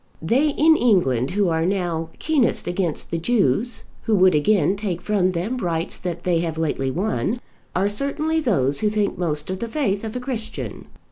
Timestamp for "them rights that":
5.33-6.23